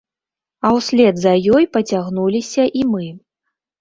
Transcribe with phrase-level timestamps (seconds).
[0.69, 3.05] А ўслед за ёй пацягнуліся і мы.